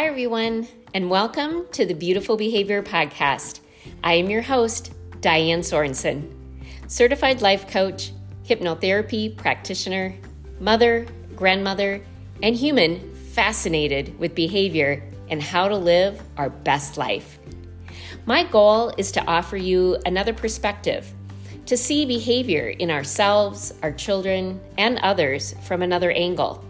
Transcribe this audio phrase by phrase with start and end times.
[0.00, 3.60] Hi, everyone, and welcome to the Beautiful Behavior Podcast.
[4.02, 6.26] I am your host, Diane Sorensen,
[6.86, 10.14] certified life coach, hypnotherapy practitioner,
[10.58, 11.06] mother,
[11.36, 12.00] grandmother,
[12.42, 17.38] and human fascinated with behavior and how to live our best life.
[18.24, 21.12] My goal is to offer you another perspective
[21.66, 26.64] to see behavior in ourselves, our children, and others from another angle.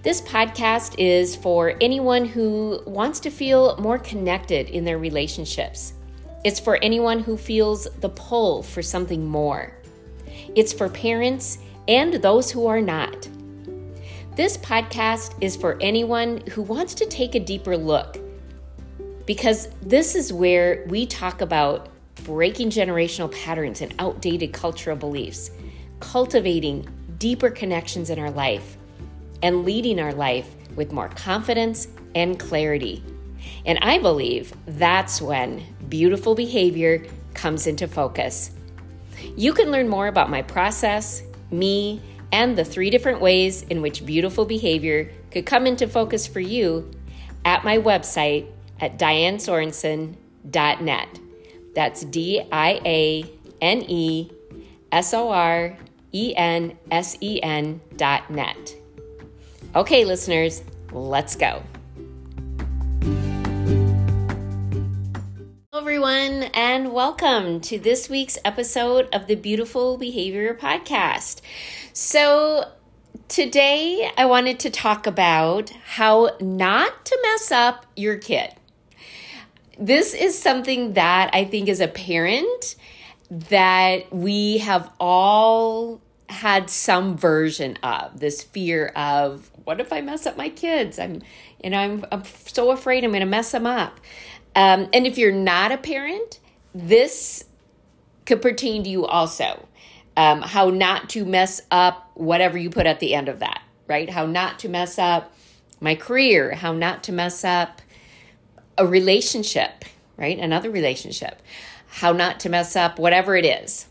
[0.00, 5.92] This podcast is for anyone who wants to feel more connected in their relationships.
[6.44, 9.74] It's for anyone who feels the pull for something more.
[10.54, 13.28] It's for parents and those who are not.
[14.36, 18.18] This podcast is for anyone who wants to take a deeper look
[19.26, 21.88] because this is where we talk about
[22.22, 25.50] breaking generational patterns and outdated cultural beliefs,
[25.98, 26.88] cultivating
[27.18, 28.77] deeper connections in our life,
[29.42, 33.02] and leading our life with more confidence and clarity.
[33.66, 37.04] And I believe that's when beautiful behavior
[37.34, 38.52] comes into focus.
[39.36, 42.00] You can learn more about my process, me,
[42.32, 46.90] and the three different ways in which beautiful behavior could come into focus for you
[47.44, 51.20] at my website at dianesorensen.net.
[51.74, 53.24] That's D I A
[53.60, 54.30] N E
[54.92, 55.76] S O R
[56.12, 58.77] E N S E N dot net.
[59.76, 61.62] Okay, listeners, let's go.
[65.70, 71.42] Hello, everyone, and welcome to this week's episode of the Beautiful Behavior Podcast.
[71.92, 72.64] So,
[73.28, 78.54] today I wanted to talk about how not to mess up your kid
[79.78, 82.74] this is something that I think as a parent
[83.30, 90.26] that we have all had some version of this fear of what if I mess
[90.26, 90.98] up my kids?
[90.98, 91.22] I'm,
[91.62, 94.00] you know, I'm, I'm so afraid I'm going to mess them up.
[94.54, 96.40] Um, and if you're not a parent,
[96.74, 97.44] this
[98.26, 99.66] could pertain to you also.
[100.16, 104.10] Um, how not to mess up whatever you put at the end of that, right?
[104.10, 105.32] How not to mess up
[105.80, 107.80] my career, how not to mess up
[108.76, 109.84] a relationship,
[110.16, 110.38] right?
[110.38, 111.40] Another relationship,
[111.86, 113.86] how not to mess up, whatever it is.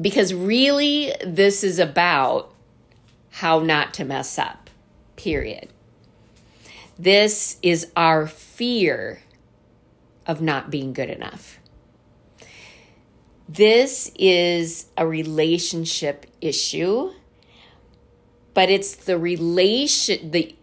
[0.00, 2.54] Because really, this is about
[3.30, 4.70] how not to mess up,
[5.16, 5.68] period.
[6.98, 9.20] This is our fear
[10.26, 11.58] of not being good enough.
[13.48, 17.12] This is a relationship issue,
[18.52, 20.54] but it's the relation the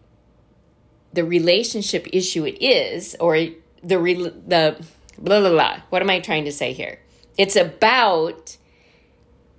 [1.13, 4.85] the relationship issue it is, or the the
[5.17, 5.79] blah blah blah.
[5.89, 6.99] What am I trying to say here?
[7.37, 8.57] It's about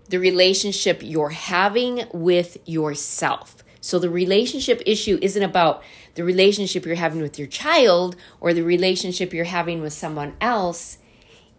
[0.07, 3.57] the relationship you're having with yourself.
[3.81, 5.83] So the relationship issue isn't about
[6.15, 10.99] the relationship you're having with your child or the relationship you're having with someone else.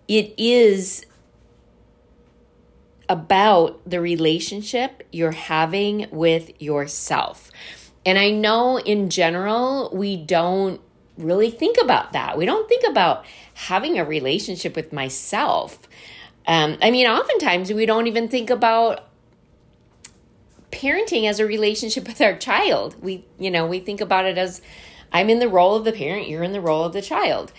[0.07, 1.05] It is
[3.09, 7.51] about the relationship you're having with yourself.
[8.05, 10.81] And I know in general, we don't
[11.17, 12.37] really think about that.
[12.37, 15.87] We don't think about having a relationship with myself.
[16.47, 19.03] Um, I mean, oftentimes we don't even think about
[20.71, 22.95] parenting as a relationship with our child.
[23.03, 24.61] We, you know, we think about it as
[25.11, 27.51] I'm in the role of the parent, you're in the role of the child.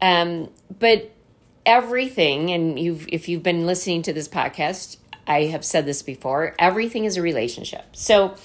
[0.00, 1.10] Um, but
[1.64, 6.54] everything, and you've if you've been listening to this podcast, I have said this before,
[6.58, 7.96] everything is a relationship.
[7.96, 8.36] So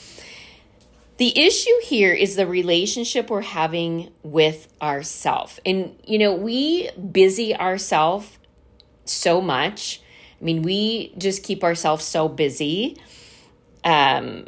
[1.17, 5.59] the issue here is the relationship we're having with ourself.
[5.65, 8.38] And, you know, we busy ourselves
[9.11, 10.01] so much.
[10.39, 12.97] I mean, we just keep ourselves so busy
[13.83, 14.47] um,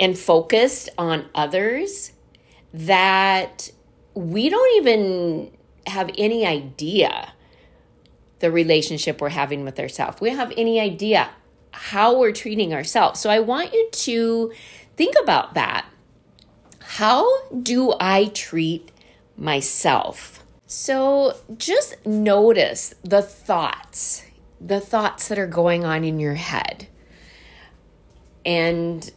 [0.00, 2.12] and focused on others
[2.72, 3.70] that
[4.14, 5.56] we don't even
[5.86, 7.32] have any idea
[8.40, 10.20] the relationship we're having with ourselves.
[10.20, 11.30] We don't have any idea
[11.70, 13.20] how we're treating ourselves.
[13.20, 14.52] So I want you to
[14.96, 15.86] Think about that.
[16.80, 18.90] How do I treat
[19.36, 20.43] myself?
[20.66, 24.24] So just notice the thoughts,
[24.60, 26.88] the thoughts that are going on in your head.
[28.46, 29.10] And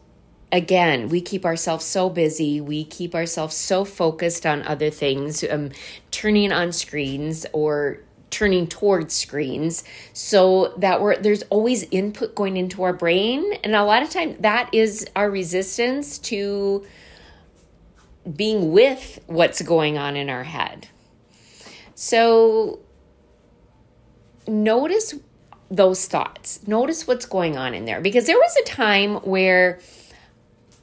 [0.52, 2.60] again, we keep ourselves so busy.
[2.60, 5.72] We keep ourselves so focused on other things, um,
[6.12, 12.84] turning on screens or turning towards screens so that we're there's always input going into
[12.84, 16.86] our brain and a lot of time that is our resistance to
[18.36, 20.90] being with what's going on in our head
[22.00, 22.80] so
[24.48, 25.16] notice
[25.70, 29.80] those thoughts notice what's going on in there because there was a time where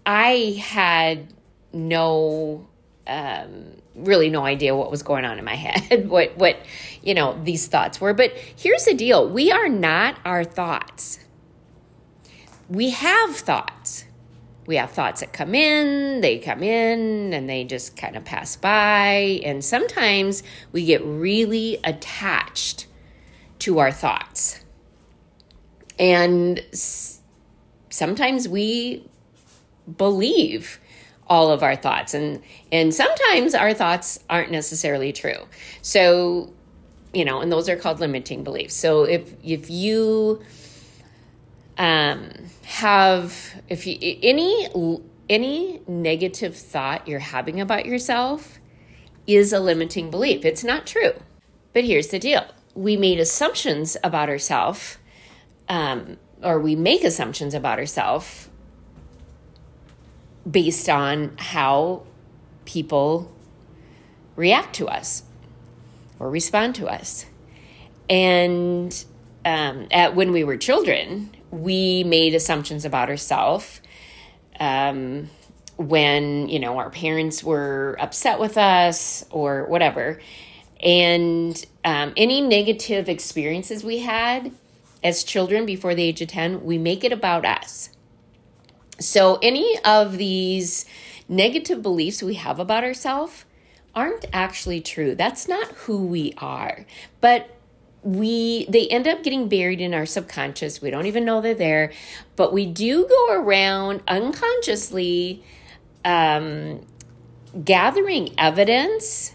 [0.04, 1.32] i had
[1.72, 2.66] no
[3.06, 6.56] um, really no idea what was going on in my head, what what
[7.02, 8.14] you know these thoughts were.
[8.14, 11.20] But here's the deal: we are not our thoughts.
[12.68, 14.03] We have thoughts.
[14.66, 18.56] We have thoughts that come in, they come in, and they just kind of pass
[18.56, 19.40] by.
[19.44, 22.86] And sometimes we get really attached
[23.60, 24.64] to our thoughts.
[25.98, 26.64] And
[27.90, 29.06] sometimes we
[29.96, 30.80] believe
[31.26, 35.46] all of our thoughts and and sometimes our thoughts aren't necessarily true
[35.80, 36.52] so
[37.14, 40.42] you know and those are called limiting beliefs so if if you
[41.78, 42.30] um
[42.64, 44.68] have if you any
[45.28, 48.58] any negative thought you're having about yourself
[49.26, 50.44] is a limiting belief.
[50.44, 51.12] It's not true.
[51.72, 52.46] But here's the deal.
[52.74, 54.98] We made assumptions about ourselves
[55.68, 58.48] um, or we make assumptions about ourselves
[60.48, 62.02] based on how
[62.66, 63.32] people
[64.36, 65.22] react to us
[66.18, 67.24] or respond to us.
[68.10, 69.04] And
[69.44, 73.80] um, at when we were children, we made assumptions about ourselves.
[74.58, 75.30] Um,
[75.76, 80.20] when you know our parents were upset with us or whatever,
[80.80, 84.52] and um, any negative experiences we had
[85.02, 87.90] as children before the age of ten, we make it about us.
[89.00, 90.86] So, any of these
[91.28, 93.44] negative beliefs we have about ourselves
[93.94, 95.14] aren't actually true.
[95.14, 96.84] That's not who we are.
[97.20, 97.53] But
[98.04, 100.80] we they end up getting buried in our subconscious.
[100.80, 101.92] We don't even know they're there,
[102.36, 105.42] but we do go around unconsciously
[106.04, 106.84] um,
[107.64, 109.34] gathering evidence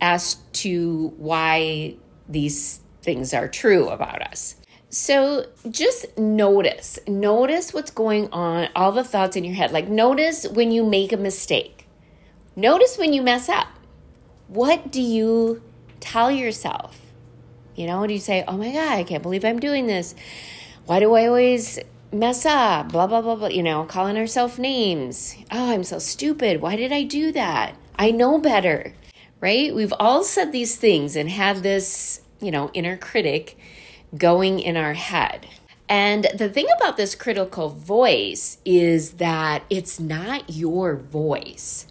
[0.00, 1.96] as to why
[2.28, 4.56] these things are true about us.
[4.88, 9.72] So just notice, notice what's going on, all the thoughts in your head.
[9.72, 11.86] Like, notice when you make a mistake,
[12.54, 13.68] notice when you mess up.
[14.48, 15.60] What do you
[15.98, 17.05] tell yourself?
[17.76, 20.14] You know, do you say, oh my God, I can't believe I'm doing this?
[20.86, 21.78] Why do I always
[22.10, 22.90] mess up?
[22.90, 23.48] Blah, blah, blah, blah.
[23.48, 25.36] You know, calling ourselves names.
[25.52, 26.62] Oh, I'm so stupid.
[26.62, 27.76] Why did I do that?
[27.98, 28.94] I know better,
[29.40, 29.74] right?
[29.74, 33.58] We've all said these things and had this, you know, inner critic
[34.16, 35.46] going in our head.
[35.88, 41.86] And the thing about this critical voice is that it's not your voice.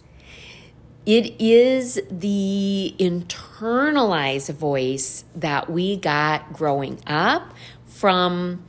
[1.06, 7.54] It is the internalized voice that we got growing up
[7.86, 8.64] from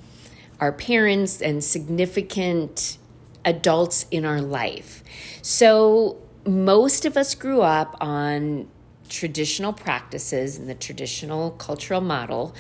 [0.60, 3.00] our parents and significant
[3.44, 5.04] adults in our life.
[5.42, 8.68] So, most of us grew up on
[9.10, 12.54] traditional practices and the traditional cultural model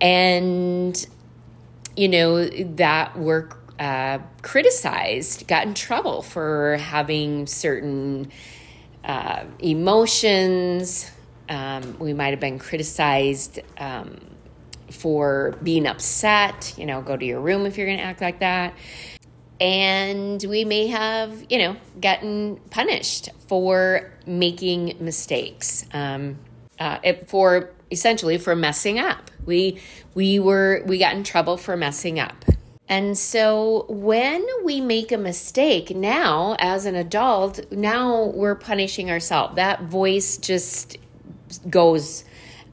[0.00, 1.06] and
[1.96, 3.48] you know that were
[3.78, 8.30] uh, criticized, got in trouble for having certain
[9.04, 11.10] uh, emotions.
[11.48, 14.18] Um, we might have been criticized um,
[14.90, 16.74] for being upset.
[16.76, 18.74] You know, go to your room if you're going to act like that.
[19.60, 26.38] And we may have, you know, gotten punished for making mistakes, um,
[26.78, 29.30] uh, for essentially for messing up.
[29.46, 29.80] We
[30.14, 32.44] we were we got in trouble for messing up.
[32.88, 39.56] And so when we make a mistake now as an adult, now we're punishing ourselves.
[39.56, 40.96] That voice just
[41.68, 42.24] goes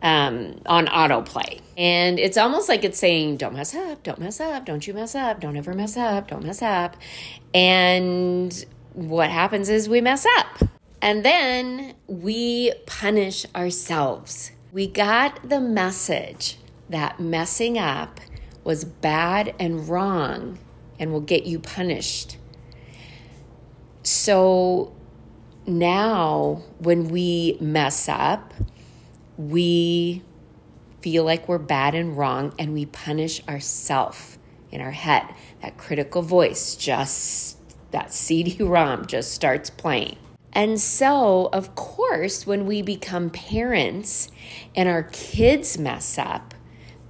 [0.02, 1.62] um, on autoplay.
[1.78, 5.16] And it's almost like it's saying, don't mess up, don't mess up, don't you mess
[5.16, 6.96] up, don't ever mess up, don't mess up.
[7.54, 10.70] And what happens is we mess up.
[11.02, 14.52] And then we punish ourselves.
[14.72, 16.58] We got the message
[16.90, 18.20] that messing up
[18.66, 20.60] was bad and wrong
[21.00, 22.36] and will get you punished.
[24.04, 24.94] So
[25.66, 28.54] now, when we mess up,
[29.38, 30.24] we
[31.02, 34.40] feel like we're bad and wrong and we punish ourselves
[34.72, 35.24] in our head.
[35.62, 37.58] That critical voice just,
[37.92, 40.18] that CD ROM just starts playing.
[40.52, 44.32] And so, of course, when we become parents
[44.76, 46.55] and our kids mess up,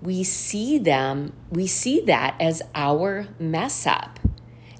[0.02, 4.20] we see them, we see that as our mess up.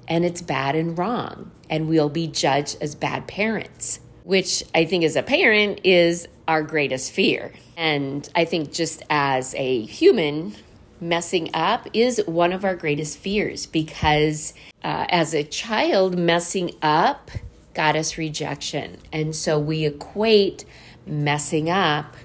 [0.08, 1.50] And it's bad and wrong.
[1.68, 6.62] And we'll be judged as bad parents, which I think as a parent is our
[6.62, 7.52] greatest fear.
[7.76, 10.54] And I think just as a human,
[11.00, 17.30] messing up is one of our greatest fears because uh, as a child, messing up
[17.74, 18.98] got us rejection.
[19.12, 20.64] And so we equate
[21.06, 22.16] messing up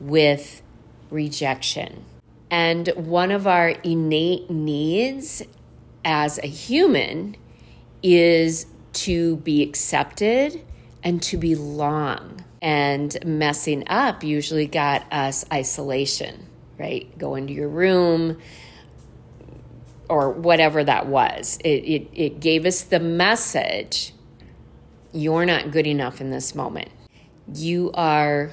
[0.00, 0.61] with
[1.12, 2.04] rejection.
[2.50, 5.42] And one of our innate needs
[6.04, 7.36] as a human
[8.02, 10.62] is to be accepted
[11.02, 12.44] and to belong.
[12.60, 16.46] And messing up usually got us isolation,
[16.78, 17.16] right?
[17.18, 18.38] Go into your room
[20.08, 21.58] or whatever that was.
[21.64, 24.12] It, it, it gave us the message
[25.12, 26.90] you're not good enough in this moment.
[27.54, 28.50] You are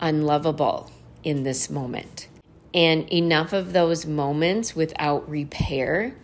[0.00, 0.91] unlovable
[1.24, 2.28] in this moment.
[2.74, 6.14] And enough of those moments without repair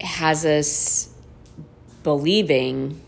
[0.00, 1.14] has us
[2.02, 3.00] believing,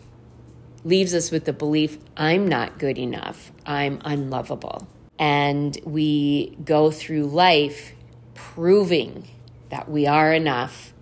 [0.85, 4.87] leaves us with the belief I'm not good enough, I'm unlovable.
[5.19, 7.93] And we go through life
[8.35, 9.29] proving
[9.71, 10.93] that we are enough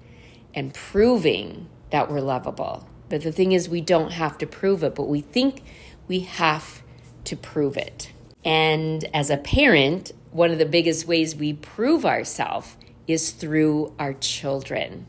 [0.55, 2.87] and proving that we're lovable.
[3.09, 5.65] But the thing is, we don't have to prove it, but we think
[6.07, 6.83] we have
[7.25, 8.12] to prove it.
[8.44, 14.14] And as a parent, one of the biggest ways we prove ourselves is through our
[14.14, 15.06] children,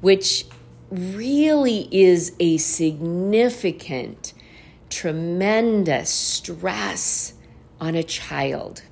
[0.00, 0.46] which
[0.90, 4.34] really is a significant,
[4.90, 7.34] tremendous stress
[7.80, 8.82] on a child.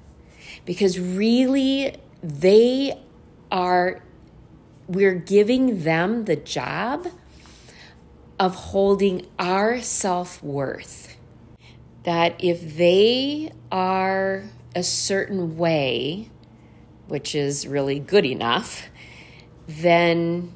[0.64, 2.98] Because really, they
[3.50, 4.02] are,
[4.86, 7.08] we're giving them the job
[8.38, 11.01] of holding our self worth.
[12.04, 14.44] That if they are
[14.74, 16.30] a certain way,
[17.06, 18.88] which is really good enough,
[19.66, 20.52] then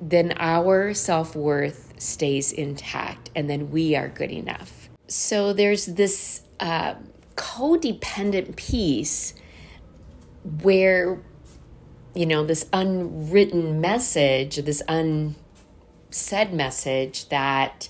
[0.00, 4.88] then our self-worth stays intact and then we are good enough.
[5.08, 6.94] So there's this uh,
[7.36, 9.34] codependent piece
[10.62, 11.20] where
[12.14, 17.88] you know this unwritten message, this unsaid message that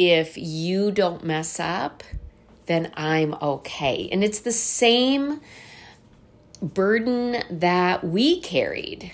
[0.00, 2.02] if you don't mess up,
[2.64, 4.08] then I'm okay.
[4.10, 5.42] And it's the same
[6.62, 9.12] burden that we carried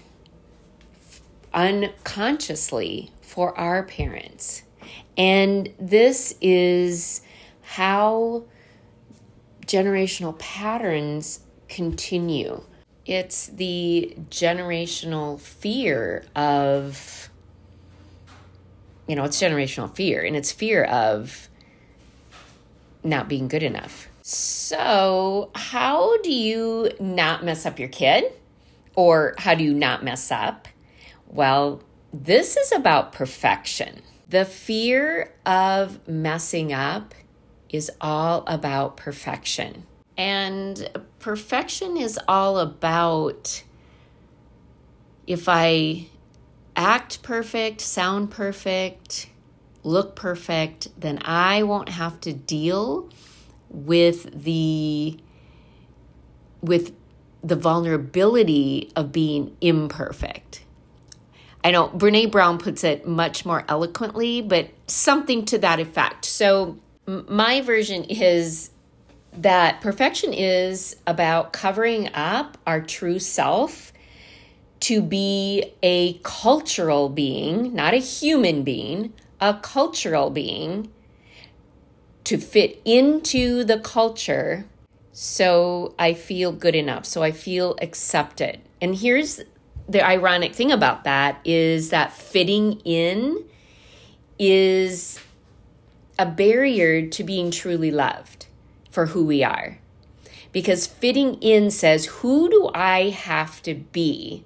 [1.52, 4.62] unconsciously for our parents.
[5.18, 7.20] And this is
[7.62, 8.44] how
[9.66, 12.62] generational patterns continue.
[13.04, 17.28] It's the generational fear of,
[19.06, 21.48] you know, it's generational fear, and it's fear of
[23.02, 24.08] not being good enough.
[24.22, 28.32] So, how do you not mess up your kid?
[28.96, 30.66] Or how do you not mess up?
[31.28, 31.82] Well,
[32.12, 34.02] this is about perfection.
[34.28, 37.14] The fear of messing up
[37.68, 39.84] is all about perfection.
[40.16, 40.88] And
[41.20, 43.62] perfection is all about
[45.26, 46.06] if I
[46.76, 49.28] act perfect, sound perfect,
[49.82, 53.08] look perfect, then I won't have to deal
[53.70, 55.18] with the
[56.60, 56.94] with
[57.42, 60.64] the vulnerability of being imperfect.
[61.62, 66.24] I know Brene Brown puts it much more eloquently, but something to that effect.
[66.24, 68.70] So, my version is
[69.32, 73.92] that perfection is about covering up our true self
[74.80, 80.90] to be a cultural being, not a human being, a cultural being
[82.24, 84.66] to fit into the culture
[85.18, 88.60] so I feel good enough, so I feel accepted.
[88.82, 89.40] And here's
[89.88, 93.42] the ironic thing about that is that fitting in
[94.38, 95.18] is
[96.18, 98.46] a barrier to being truly loved
[98.90, 99.78] for who we are.
[100.52, 104.44] Because fitting in says, who do I have to be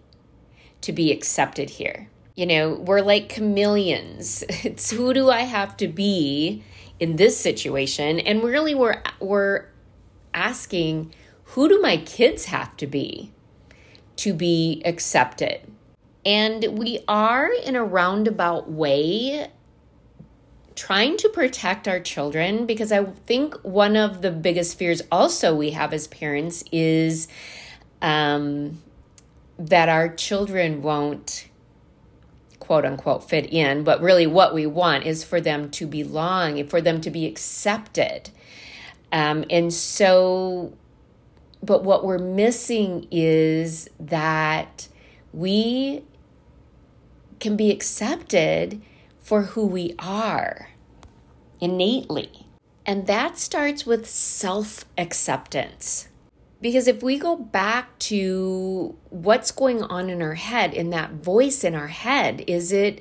[0.82, 2.08] to be accepted here?
[2.34, 4.44] You know, we're like chameleons.
[4.64, 6.62] It's who do I have to be
[6.98, 8.20] in this situation?
[8.20, 9.66] And really we're we're
[10.32, 11.12] asking
[11.44, 13.32] who do my kids have to be
[14.16, 15.60] to be accepted?
[16.24, 19.50] And we are in a roundabout way
[20.76, 25.70] trying to protect our children because I think one of the biggest fears also we
[25.72, 27.28] have as parents is
[28.00, 28.80] um,
[29.60, 31.46] that our children won't
[32.58, 36.80] quote unquote fit in, but really what we want is for them to belong, for
[36.80, 38.30] them to be accepted.
[39.12, 40.72] Um, and so,
[41.62, 44.88] but what we're missing is that
[45.32, 46.04] we
[47.38, 48.80] can be accepted
[49.18, 50.70] for who we are
[51.60, 52.46] innately.
[52.86, 56.08] And that starts with self acceptance.
[56.60, 61.64] Because if we go back to what's going on in our head, in that voice
[61.64, 63.00] in our head, is it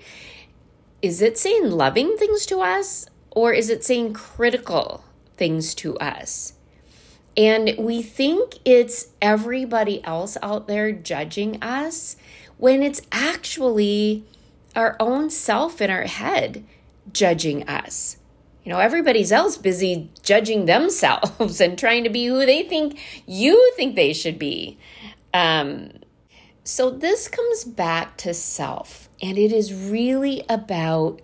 [1.01, 5.03] is it saying loving things to us or is it saying critical
[5.37, 6.53] things to us?
[7.37, 12.17] And we think it's everybody else out there judging us
[12.57, 14.25] when it's actually
[14.75, 16.65] our own self in our head
[17.13, 18.17] judging us.
[18.63, 23.73] You know, everybody's else busy judging themselves and trying to be who they think you
[23.75, 24.77] think they should be.
[25.33, 25.91] Um,
[26.63, 31.21] so this comes back to self, and it is really about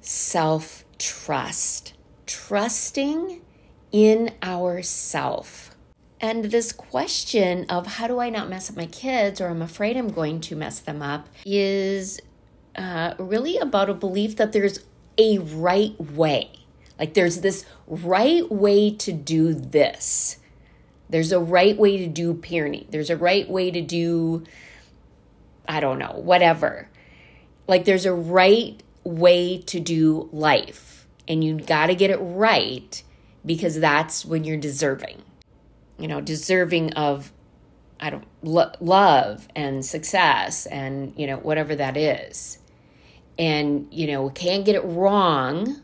[0.00, 1.94] self trust,
[2.26, 3.40] trusting
[3.90, 5.70] in ourself.
[6.20, 9.96] And this question of how do I not mess up my kids or I'm afraid
[9.96, 12.20] I'm going to mess them up is
[12.76, 14.80] uh, really about a belief that there's
[15.18, 16.50] a right way.
[17.02, 20.38] Like there's this right way to do this.
[21.10, 22.88] There's a right way to do parenting.
[22.92, 24.44] There's a right way to do,
[25.68, 26.88] I don't know, whatever.
[27.66, 31.08] Like there's a right way to do life.
[31.26, 33.02] And you got to get it right
[33.44, 35.24] because that's when you're deserving
[35.98, 37.32] you know, deserving of,
[37.98, 42.58] I don't, lo- love and success and, you know, whatever that is.
[43.40, 45.81] And, you know, can't get it wrong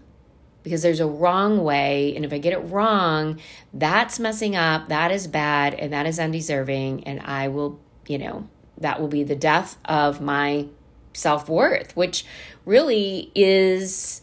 [0.69, 2.15] because there's a wrong way.
[2.15, 3.41] And if I get it wrong,
[3.73, 7.05] that's messing up, that is bad, and that is undeserving.
[7.05, 8.49] And I will, you know,
[8.79, 10.67] that will be the death of my
[11.13, 12.25] self worth, which
[12.65, 14.21] really is,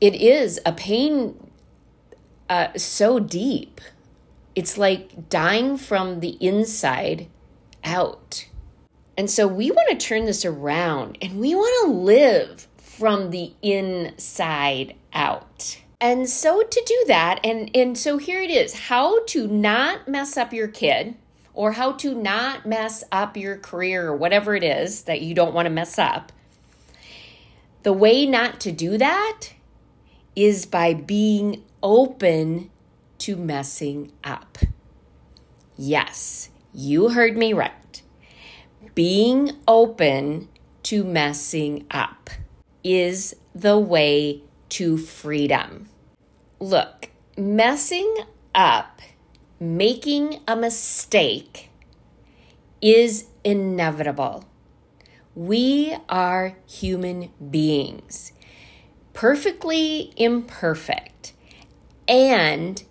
[0.00, 1.50] it is a pain
[2.48, 3.80] uh, so deep
[4.54, 7.28] it's like dying from the inside
[7.82, 8.46] out.
[9.16, 13.52] And so we want to turn this around and we want to live from the
[13.62, 15.80] inside out.
[16.00, 20.36] And so to do that, and, and so here it is how to not mess
[20.36, 21.14] up your kid
[21.54, 25.54] or how to not mess up your career or whatever it is that you don't
[25.54, 26.32] want to mess up.
[27.84, 29.50] The way not to do that
[30.34, 32.70] is by being open
[33.18, 34.58] to messing up.
[35.76, 38.02] Yes, you heard me right.
[38.94, 40.48] Being open
[40.84, 42.30] to messing up
[42.82, 44.42] is the way
[44.74, 45.88] to freedom.
[46.58, 48.12] Look, messing
[48.56, 49.00] up,
[49.60, 51.70] making a mistake
[52.82, 54.44] is inevitable.
[55.36, 58.32] We are human beings,
[59.12, 61.34] perfectly imperfect,
[62.08, 62.82] and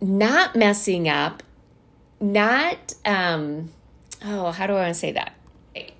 [0.00, 1.44] not messing up,
[2.20, 3.70] not, um,
[4.24, 5.32] oh, how do I want to say that?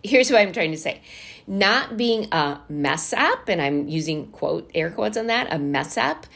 [0.02, 1.02] Here's what I'm trying to say
[1.46, 5.96] not being a mess up, and I'm using quote, air quotes on that, a mess
[5.96, 6.26] up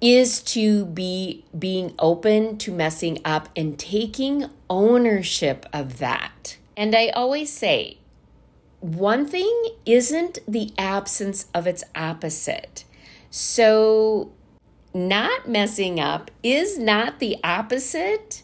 [0.00, 6.56] is to be being open to messing up and taking ownership of that.
[6.76, 7.98] And I always say,
[8.80, 12.84] one thing isn't the absence of its opposite.
[13.28, 14.32] So
[14.94, 18.42] not messing up is not the opposite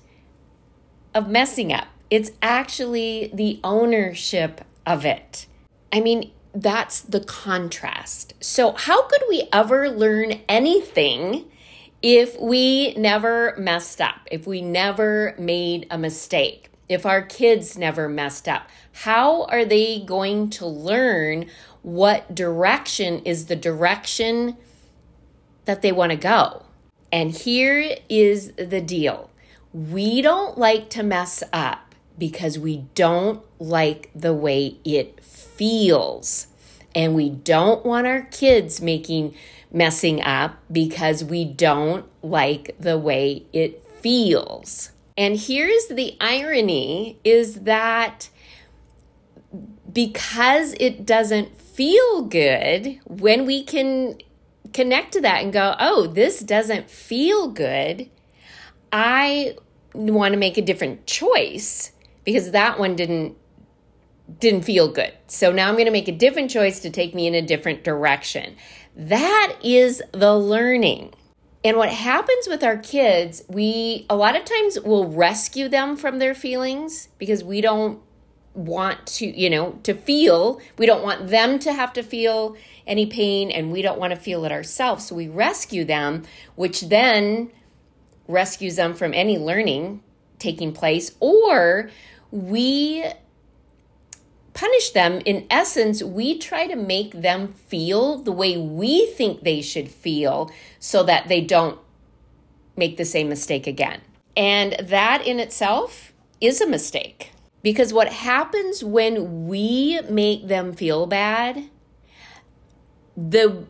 [1.14, 1.88] of messing up.
[2.10, 5.46] It's actually the ownership of it.
[5.92, 8.34] I mean, that's the contrast.
[8.40, 11.44] So, how could we ever learn anything
[12.02, 18.08] if we never messed up, if we never made a mistake, if our kids never
[18.08, 18.68] messed up?
[18.92, 21.46] How are they going to learn
[21.86, 24.56] what direction is the direction
[25.66, 26.64] that they want to go.
[27.12, 29.30] And here is the deal
[29.72, 35.22] we don't like to mess up because we don't like the way it
[35.56, 36.48] feels.
[36.94, 39.34] And we don't want our kids making
[39.72, 44.92] messing up because we don't like the way it feels.
[45.18, 48.28] And here's the irony is that
[49.92, 54.18] because it doesn't feel good when we can
[54.72, 58.10] connect to that and go, oh, this doesn't feel good.
[58.92, 59.56] I
[59.94, 61.92] want to make a different choice
[62.24, 63.36] because that one didn't
[64.38, 65.12] didn't feel good.
[65.28, 67.84] So now I'm going to make a different choice to take me in a different
[67.84, 68.56] direction.
[68.96, 71.14] That is the learning.
[71.64, 76.18] And what happens with our kids, we a lot of times will rescue them from
[76.18, 78.00] their feelings because we don't
[78.54, 80.60] want to, you know, to feel.
[80.78, 84.18] We don't want them to have to feel any pain and we don't want to
[84.18, 85.06] feel it ourselves.
[85.06, 86.22] So we rescue them,
[86.54, 87.50] which then
[88.28, 90.02] rescues them from any learning
[90.38, 91.90] taking place, or
[92.30, 93.04] we
[94.56, 95.20] punish them.
[95.24, 100.50] In essence, we try to make them feel the way we think they should feel
[100.80, 101.78] so that they don't
[102.76, 104.00] make the same mistake again.
[104.36, 107.32] And that in itself is a mistake.
[107.62, 111.68] Because what happens when we make them feel bad,
[113.16, 113.66] the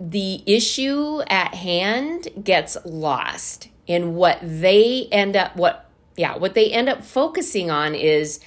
[0.00, 3.68] the issue at hand gets lost.
[3.86, 8.40] And what they end up what yeah, what they end up focusing on is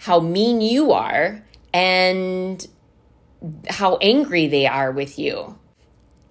[0.00, 2.66] how mean you are and
[3.68, 5.56] how angry they are with you.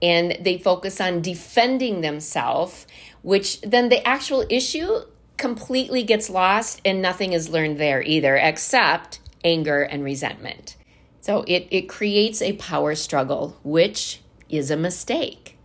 [0.01, 2.88] and they focus on defending themselves,
[3.21, 5.01] which then the actual issue
[5.38, 10.75] completely gets lost and nothing is learned there either, except anger and resentment.
[11.21, 15.58] So it, it creates a power struggle, which is a mistake.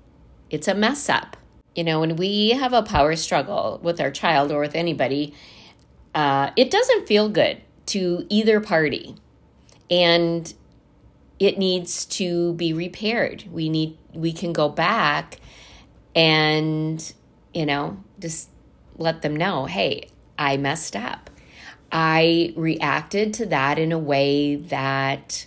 [0.50, 1.36] It's a mess up.
[1.74, 5.34] You know, when we have a power struggle with our child or with anybody,
[6.14, 9.16] uh, it doesn't feel good to either party.
[9.90, 10.52] And
[11.38, 13.44] it needs to be repaired.
[13.50, 15.38] We need we can go back
[16.14, 17.12] and
[17.52, 18.48] you know, just
[18.96, 21.30] let them know, "Hey, I messed up.
[21.92, 25.46] I reacted to that in a way that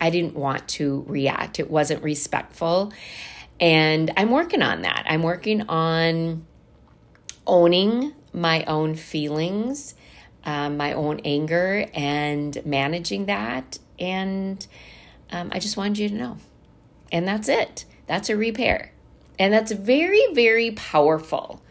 [0.00, 1.60] I didn't want to react.
[1.60, 2.92] It wasn't respectful."
[3.60, 5.04] And I'm working on that.
[5.06, 6.46] I'm working on
[7.46, 9.94] owning my own feelings,
[10.44, 13.78] um, my own anger, and managing that.
[13.98, 14.66] And
[15.30, 16.36] um, I just wanted you to know.
[17.12, 17.84] And that's it.
[18.06, 18.92] That's a repair.
[19.38, 21.62] And that's very, very powerful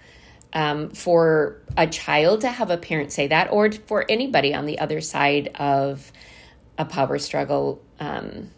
[0.54, 4.80] um, for a child to have a parent say that, or for anybody on the
[4.80, 6.12] other side of
[6.78, 8.50] a power struggle um,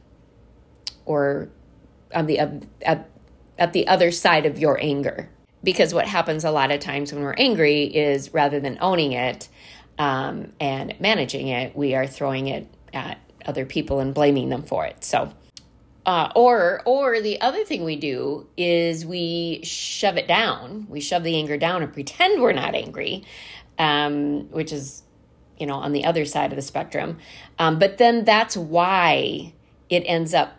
[1.05, 1.49] or
[2.13, 3.09] on the at,
[3.57, 5.29] at the other side of your anger.
[5.63, 9.47] Because what happens a lot of times when we're angry is rather than owning it
[9.97, 14.85] um, and managing it, we are throwing it at other people and blaming them for
[14.85, 15.03] it.
[15.03, 15.31] So,
[16.05, 20.87] uh, or or the other thing we do is we shove it down.
[20.89, 23.23] We shove the anger down and pretend we're not angry,
[23.77, 25.03] um, which is
[25.59, 27.17] you know on the other side of the spectrum.
[27.59, 29.53] Um, but then that's why
[29.89, 30.57] it ends up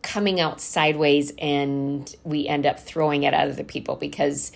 [0.00, 4.52] coming out sideways, and we end up throwing it at other people because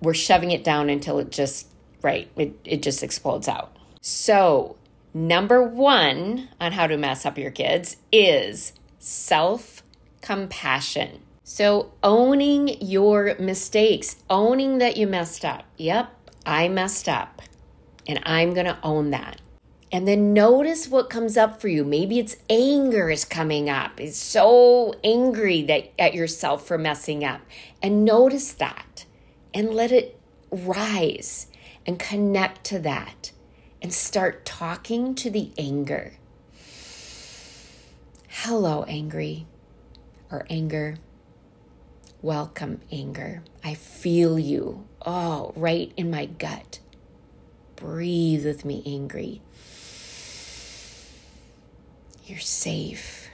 [0.00, 1.68] we're shoving it down until it just
[2.02, 3.76] right it, it just explodes out.
[4.00, 4.76] So
[5.14, 9.82] Number one on how to mess up your kids is self
[10.22, 11.20] compassion.
[11.44, 15.64] So, owning your mistakes, owning that you messed up.
[15.76, 16.10] Yep,
[16.46, 17.42] I messed up,
[18.06, 19.40] and I'm going to own that.
[19.90, 21.84] And then notice what comes up for you.
[21.84, 24.00] Maybe it's anger is coming up.
[24.00, 27.42] It's so angry that at yourself for messing up.
[27.82, 29.04] And notice that
[29.52, 30.18] and let it
[30.50, 31.48] rise
[31.86, 33.32] and connect to that
[33.80, 36.14] and start talking to the anger.
[38.28, 39.46] Hello, angry
[40.30, 40.96] or anger.
[42.20, 43.42] Welcome, anger.
[43.64, 44.86] I feel you.
[45.04, 46.78] Oh, right in my gut.
[47.76, 49.42] Breathe with me, angry.
[52.24, 53.28] You're safe.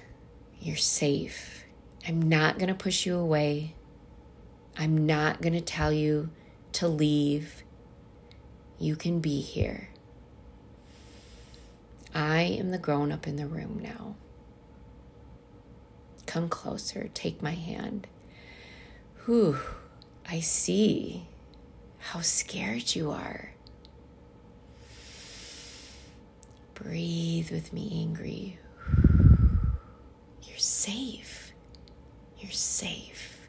[0.60, 1.64] You're safe.
[2.06, 3.74] I'm not going to push you away.
[4.76, 6.30] I'm not going to tell you
[6.72, 7.62] to leave.
[8.78, 9.88] You can be here.
[12.14, 14.14] I am the grown up in the room now.
[16.26, 18.06] Come closer, take my hand.
[19.24, 19.58] Whew,
[20.28, 21.26] I see
[21.98, 23.52] how scared you are.
[26.74, 28.58] Breathe with me, angry.
[30.42, 31.52] You're safe.
[32.38, 33.48] You're safe.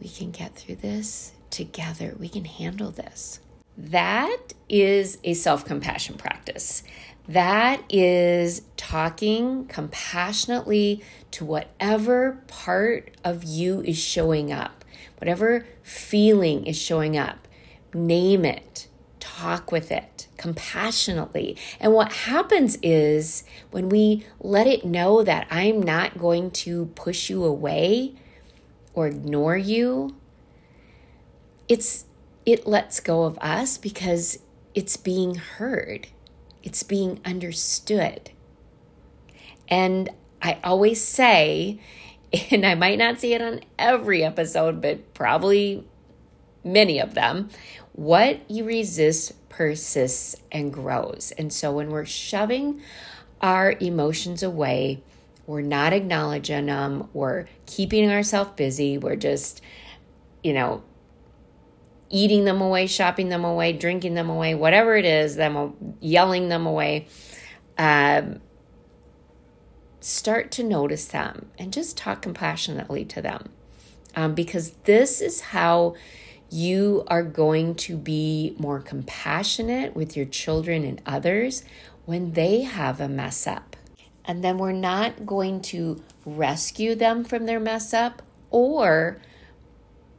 [0.00, 2.14] We can get through this together.
[2.18, 3.40] We can handle this.
[3.76, 6.82] That is a self compassion practice.
[7.28, 11.02] That is talking compassionately
[11.32, 14.84] to whatever part of you is showing up,
[15.18, 17.46] whatever feeling is showing up.
[17.94, 18.88] Name it,
[19.20, 21.56] talk with it compassionately.
[21.78, 27.28] And what happens is when we let it know that I'm not going to push
[27.28, 28.14] you away
[28.94, 30.16] or ignore you,
[31.68, 32.06] it's
[32.46, 34.38] it lets go of us because
[34.74, 36.08] it's being heard,
[36.62, 38.30] it's being understood.
[39.68, 40.10] And
[40.42, 41.80] I always say,
[42.50, 45.86] and I might not see it on every episode, but probably
[46.64, 47.48] many of them,
[47.92, 51.32] what you resist persists and grows.
[51.36, 52.80] And so when we're shoving
[53.40, 55.02] our emotions away,
[55.46, 59.60] we're not acknowledging them, we're keeping ourselves busy, we're just,
[60.44, 60.82] you know,
[62.10, 66.66] eating them away, shopping them away, drinking them away, whatever it is, them yelling them
[66.66, 67.06] away.
[67.78, 68.40] Um,
[70.00, 73.50] start to notice them and just talk compassionately to them.
[74.16, 75.94] Um, because this is how
[76.50, 81.64] you are going to be more compassionate with your children and others
[82.06, 83.76] when they have a mess up.
[84.24, 89.20] And then we're not going to rescue them from their mess up or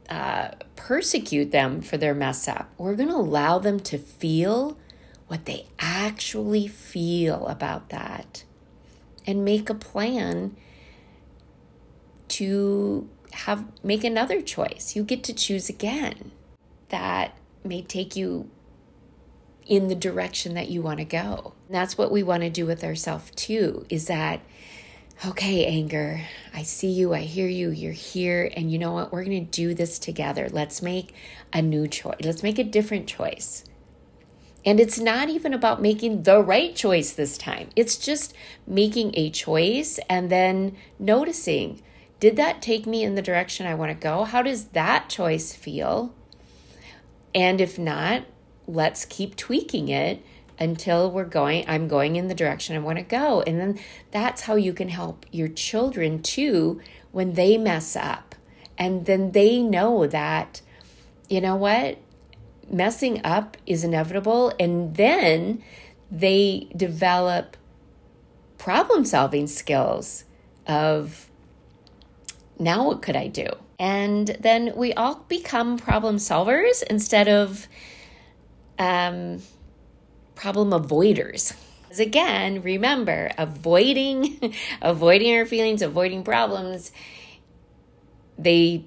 [0.08, 2.70] uh, persecute them for their mess up.
[2.76, 4.78] We're going to allow them to feel
[5.28, 8.44] what they actually feel about that
[9.26, 10.56] and make a plan
[12.28, 14.94] to have make another choice.
[14.94, 16.32] You get to choose again.
[16.88, 18.50] That may take you
[19.66, 21.54] in the direction that you want to go.
[21.66, 24.40] And that's what we want to do with ourselves too, is that
[25.24, 26.20] okay, anger,
[26.52, 29.12] I see you, I hear you, you're here, and you know what?
[29.12, 30.48] We're going to do this together.
[30.50, 31.14] Let's make
[31.52, 32.16] a new choice.
[32.24, 33.64] Let's make a different choice.
[34.64, 37.70] And it's not even about making the right choice this time.
[37.74, 38.34] It's just
[38.66, 41.82] making a choice and then noticing
[42.20, 44.22] did that take me in the direction I want to go?
[44.22, 46.14] How does that choice feel?
[47.34, 48.26] And if not,
[48.68, 50.24] let's keep tweaking it
[50.62, 53.42] until we're going I'm going in the direction I want to go.
[53.42, 53.80] And then
[54.12, 58.36] that's how you can help your children too when they mess up.
[58.78, 60.62] And then they know that
[61.28, 61.98] you know what?
[62.70, 65.62] Messing up is inevitable and then
[66.10, 67.56] they develop
[68.58, 70.24] problem solving skills
[70.66, 71.28] of
[72.58, 73.48] now what could I do?
[73.78, 77.66] And then we all become problem solvers instead of
[78.78, 79.42] um,
[80.42, 81.54] problem avoiders.
[81.82, 84.52] Because again, remember, avoiding
[84.82, 86.90] avoiding our feelings, avoiding problems,
[88.36, 88.84] they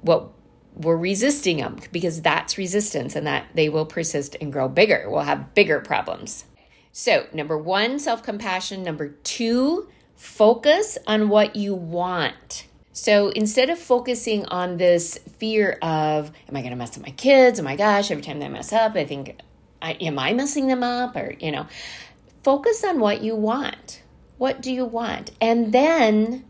[0.00, 0.30] what
[0.74, 5.04] we're resisting them because that's resistance and that they will persist and grow bigger.
[5.06, 6.46] We'll have bigger problems.
[6.92, 12.66] So, number 1, self-compassion, number 2, focus on what you want.
[12.92, 17.12] So instead of focusing on this fear of, am I going to mess up my
[17.12, 17.60] kids?
[17.60, 19.40] Oh my gosh, every time they mess up, I think,
[19.82, 21.16] I, am I messing them up?
[21.16, 21.66] Or, you know,
[22.42, 24.02] focus on what you want.
[24.38, 25.32] What do you want?
[25.40, 26.44] And then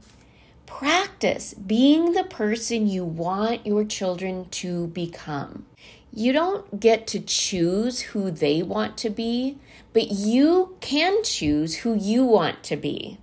[0.66, 5.66] practice being the person you want your children to become.
[6.12, 9.58] You don't get to choose who they want to be,
[9.92, 13.18] but you can choose who you want to be.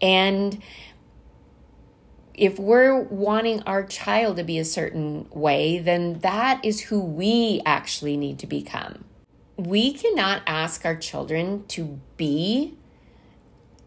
[0.00, 0.60] And
[2.34, 7.60] if we're wanting our child to be a certain way, then that is who we
[7.64, 9.04] actually need to become.
[9.62, 12.76] We cannot ask our children to be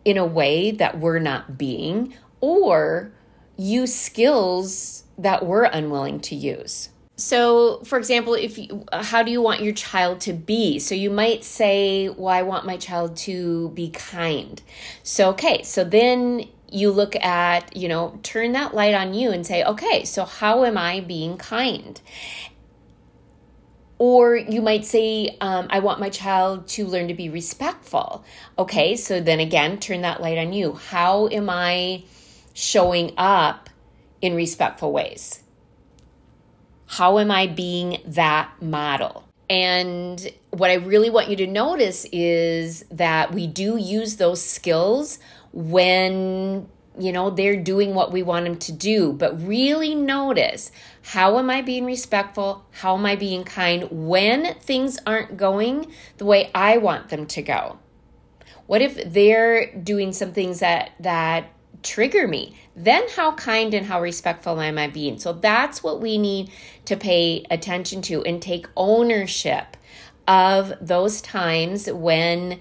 [0.05, 3.11] in a way that we're not being or
[3.57, 6.89] use skills that we're unwilling to use.
[7.17, 10.79] So, for example, if you, how do you want your child to be?
[10.79, 14.61] So you might say, "Well, I want my child to be kind."
[15.03, 19.45] So, okay, so then you look at, you know, turn that light on you and
[19.45, 21.99] say, okay, so how am I being kind?
[23.97, 28.25] Or you might say, um, I want my child to learn to be respectful.
[28.60, 30.73] Okay, so then again, turn that light on you.
[30.73, 32.03] How am I
[32.53, 33.69] showing up
[34.21, 35.41] in respectful ways?
[36.88, 39.27] How am I being that model?
[39.49, 45.19] And what I really want you to notice is that we do use those skills
[45.51, 49.13] when you know they're doing what we want them to do.
[49.13, 52.65] But really notice how am i being respectful?
[52.71, 57.41] How am i being kind when things aren't going the way i want them to
[57.41, 57.79] go?
[58.67, 61.51] What if they're doing some things that that
[61.84, 62.58] trigger me?
[62.75, 65.19] Then how kind and how respectful am i being?
[65.19, 66.51] So that's what we need
[66.86, 69.77] to pay attention to and take ownership
[70.27, 72.60] of those times when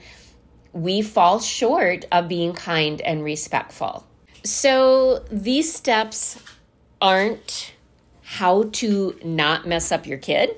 [0.73, 4.07] we fall short of being kind and respectful.
[4.45, 6.39] So these steps
[7.01, 7.73] aren't
[8.23, 10.57] how to not mess up your kid.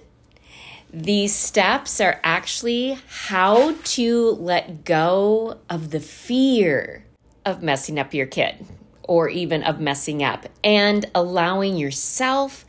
[0.92, 7.04] These steps are actually how to let go of the fear
[7.44, 8.66] of messing up your kid
[9.04, 12.64] or even of messing up and allowing yourself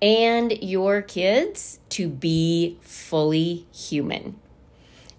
[0.00, 4.36] and your kids to be fully human.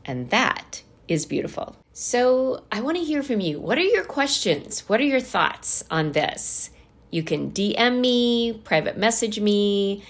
[0.03, 1.75] And that is beautiful.
[1.95, 3.59] So, I want to hear from you.
[3.59, 4.89] What are your questions?
[4.89, 6.71] What are your thoughts on this?
[7.11, 10.03] You can DM me, private message me,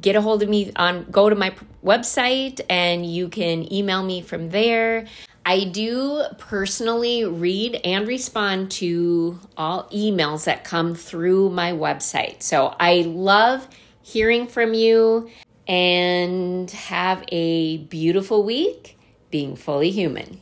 [0.00, 4.22] get a hold of me on go to my website and you can email me
[4.22, 5.06] from there.
[5.44, 12.42] I do personally read and respond to all emails that come through my website.
[12.42, 13.68] So I love
[14.02, 15.30] hearing from you
[15.66, 18.97] and have a beautiful week
[19.30, 20.40] being fully human.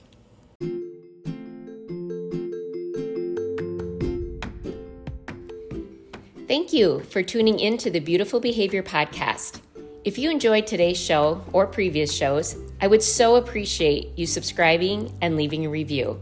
[6.48, 9.60] Thank you for tuning in to the Beautiful Behavior Podcast.
[10.04, 15.36] If you enjoyed today's show or previous shows, I would so appreciate you subscribing and
[15.36, 16.20] leaving a review.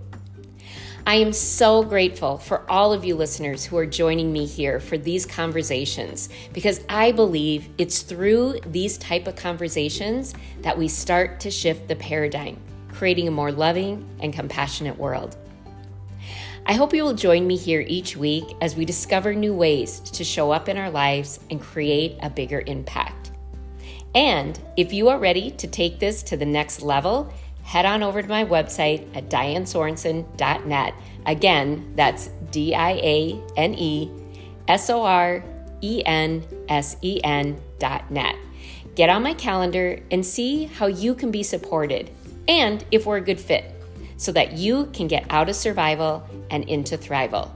[1.06, 4.96] I am so grateful for all of you listeners who are joining me here for
[4.96, 11.50] these conversations because I believe it's through these type of conversations that we start to
[11.50, 12.58] shift the paradigm,
[12.90, 15.36] creating a more loving and compassionate world.
[16.64, 20.24] I hope you will join me here each week as we discover new ways to
[20.24, 23.30] show up in our lives and create a bigger impact.
[24.14, 27.30] And if you are ready to take this to the next level,
[27.64, 30.94] head on over to my website at dianesorensen.net.
[31.26, 34.10] Again, that's D I A N E
[34.68, 35.42] S O R
[35.80, 38.36] E N S E N dot net.
[38.94, 42.10] Get on my calendar and see how you can be supported
[42.46, 43.74] and if we're a good fit
[44.16, 47.50] so that you can get out of survival and into thrival.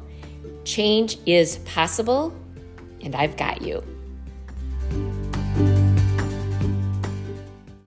[0.65, 2.35] Change is possible,
[3.03, 3.83] and I've got you.